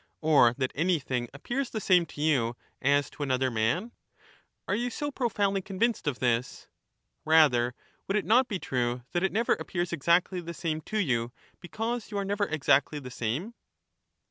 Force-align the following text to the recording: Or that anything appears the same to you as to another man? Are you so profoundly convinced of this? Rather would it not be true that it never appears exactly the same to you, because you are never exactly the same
Or 0.21 0.55
that 0.57 0.71
anything 0.73 1.27
appears 1.31 1.69
the 1.69 1.79
same 1.79 2.07
to 2.07 2.21
you 2.21 2.55
as 2.81 3.07
to 3.11 3.21
another 3.21 3.51
man? 3.51 3.91
Are 4.67 4.73
you 4.73 4.89
so 4.89 5.11
profoundly 5.11 5.61
convinced 5.61 6.07
of 6.07 6.17
this? 6.17 6.65
Rather 7.23 7.75
would 8.07 8.17
it 8.17 8.25
not 8.25 8.47
be 8.47 8.57
true 8.57 9.03
that 9.11 9.21
it 9.21 9.31
never 9.31 9.53
appears 9.53 9.93
exactly 9.93 10.41
the 10.41 10.55
same 10.55 10.81
to 10.89 10.97
you, 10.97 11.31
because 11.59 12.09
you 12.09 12.17
are 12.17 12.25
never 12.25 12.45
exactly 12.45 12.97
the 12.97 13.11
same 13.11 13.53